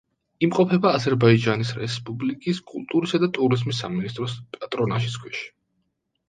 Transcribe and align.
იმყოფება 0.45 0.93
აზერბაიჯანის 0.99 1.73
რესპუბლიკის 1.79 2.61
კულტურისა 2.71 3.21
და 3.25 3.29
ტურიზმის 3.39 3.83
სამინისტროს 3.85 4.35
პატრონაჟის 4.57 5.21
ქვეშ. 5.27 5.45